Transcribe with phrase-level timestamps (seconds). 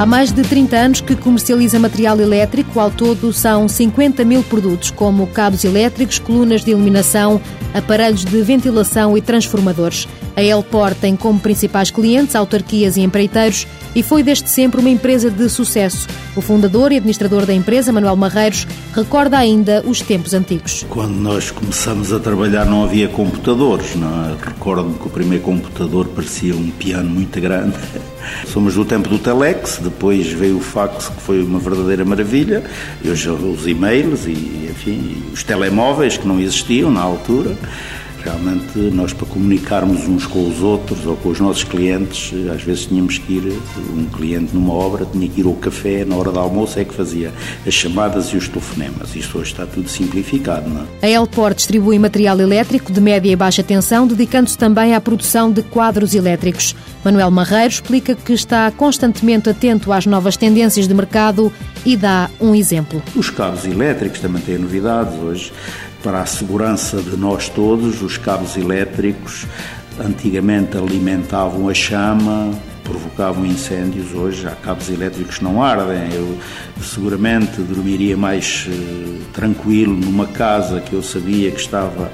[0.00, 4.90] Há mais de 30 anos que comercializa material elétrico, ao todo são 50 mil produtos,
[4.90, 7.38] como cabos elétricos, colunas de iluminação,
[7.74, 10.08] aparelhos de ventilação e transformadores.
[10.36, 15.30] A Elpor tem como principais clientes autarquias e empreiteiros e foi desde sempre uma empresa
[15.30, 16.06] de sucesso.
[16.36, 20.86] O fundador e administrador da empresa, Manuel Marreiros, recorda ainda os tempos antigos.
[20.88, 23.94] Quando nós começamos a trabalhar não havia computadores.
[23.96, 24.48] É?
[24.48, 27.76] Recordo-me que o primeiro computador parecia um piano muito grande.
[28.46, 32.62] Somos do tempo do telex, depois veio o fax, que foi uma verdadeira maravilha,
[33.02, 37.56] e hoje os e-mails e, enfim, os telemóveis que não existiam na altura.
[38.22, 42.86] Realmente, nós para comunicarmos uns com os outros ou com os nossos clientes, às vezes
[42.86, 43.58] tínhamos que ir,
[43.96, 46.94] um cliente numa obra tinha que ir ao café, na hora do almoço é que
[46.94, 47.32] fazia
[47.66, 49.14] as chamadas e os telefonemas.
[49.16, 51.06] Isto hoje está tudo simplificado, não é?
[51.06, 55.62] A Elport distribui material elétrico de média e baixa tensão, dedicando-se também à produção de
[55.62, 56.74] quadros elétricos.
[57.04, 61.52] Manuel Marreiro explica que está constantemente atento às novas tendências de mercado
[61.84, 63.02] e dá um exemplo.
[63.16, 65.52] Os cabos elétricos também têm novidades hoje
[66.02, 69.46] para a segurança de nós todos, os cabos elétricos.
[69.98, 72.50] Antigamente alimentavam a chama,
[72.90, 76.12] provocavam incêndios, hoje há cabos elétricos que não ardem.
[76.12, 76.36] Eu
[76.82, 82.10] seguramente dormiria mais uh, tranquilo numa casa que eu sabia que estava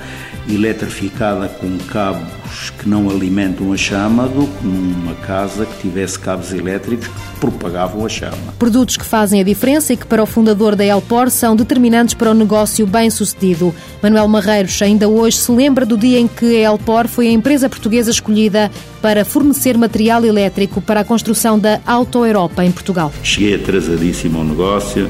[0.48, 6.52] eletrificada com cabos que não alimentam a chama do que numa casa que tivesse cabos
[6.52, 8.36] elétricos que propagavam a chama.
[8.58, 12.30] Produtos que fazem a diferença e que para o fundador da Elpor são determinantes para
[12.30, 13.74] o negócio bem sucedido.
[14.02, 17.68] Manuel Marreiros ainda hoje se lembra do dia em que a Elpor foi a empresa
[17.68, 18.70] portuguesa escolhida
[19.06, 23.12] para fornecer material elétrico para a construção da Auto Europa em Portugal.
[23.22, 25.08] Cheguei atrasadíssimo ao negócio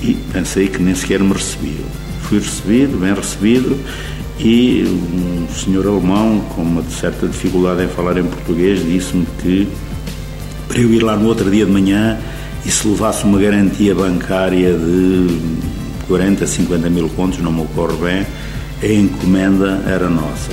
[0.00, 1.84] e pensei que nem sequer me recebiam.
[2.20, 3.76] Fui recebido, bem recebido
[4.38, 9.66] e um senhor alemão com uma certa dificuldade em falar em português disse-me que
[10.68, 12.16] para eu ir lá no outro dia de manhã
[12.64, 15.36] e se levasse uma garantia bancária de
[16.06, 18.26] 40, 50 mil pontos, não me ocorre bem,
[18.80, 20.52] a encomenda era nossa.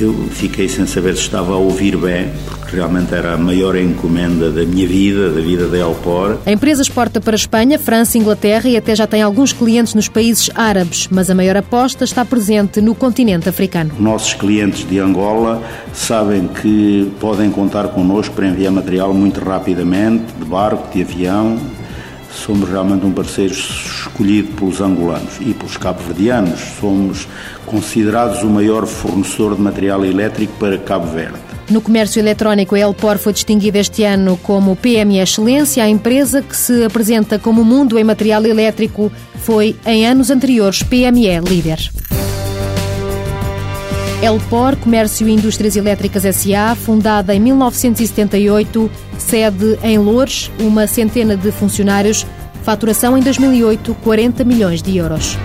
[0.00, 4.50] Eu fiquei sem saber se estava a ouvir bem, porque realmente era a maior encomenda
[4.50, 6.38] da minha vida, da vida da Elpor.
[6.46, 10.08] A empresa exporta para a Espanha, França, Inglaterra e até já tem alguns clientes nos
[10.08, 13.90] países árabes, mas a maior aposta está presente no continente africano.
[13.98, 15.62] Nossos clientes de Angola
[15.92, 21.58] sabem que podem contar connosco para enviar material muito rapidamente, de barco, de avião,
[22.32, 26.60] somos realmente um parceiro escolhido pelos angolanos e pelos cabo-verdianos.
[26.80, 27.28] Somos
[27.66, 31.38] considerados o maior fornecedor de material elétrico para Cabo Verde.
[31.70, 35.84] No comércio eletrónico, a Elpor foi distinguida este ano como PME Excelência.
[35.84, 41.40] A empresa que se apresenta como mundo em material elétrico foi, em anos anteriores, PME
[41.48, 41.90] Líder.
[44.22, 51.50] Elpor Comércio e Indústrias Elétricas SA, fundada em 1978, sede em Loures, uma centena de
[51.50, 52.26] funcionários,
[52.62, 55.38] faturação em 2008 40 milhões de euros.